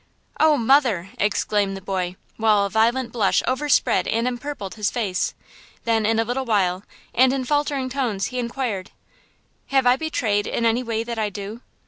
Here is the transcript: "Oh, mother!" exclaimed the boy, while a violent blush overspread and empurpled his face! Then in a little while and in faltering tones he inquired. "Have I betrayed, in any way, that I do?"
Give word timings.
"Oh, 0.39 0.57
mother!" 0.57 1.11
exclaimed 1.19 1.77
the 1.77 1.79
boy, 1.79 2.15
while 2.35 2.65
a 2.65 2.71
violent 2.71 3.11
blush 3.11 3.43
overspread 3.47 4.07
and 4.07 4.27
empurpled 4.27 4.73
his 4.73 4.89
face! 4.89 5.35
Then 5.83 6.07
in 6.07 6.17
a 6.17 6.23
little 6.23 6.43
while 6.43 6.81
and 7.13 7.31
in 7.31 7.45
faltering 7.45 7.87
tones 7.87 8.25
he 8.33 8.39
inquired. 8.39 8.89
"Have 9.67 9.85
I 9.85 9.97
betrayed, 9.97 10.47
in 10.47 10.65
any 10.65 10.81
way, 10.81 11.03
that 11.03 11.19
I 11.19 11.29
do?" 11.29 11.61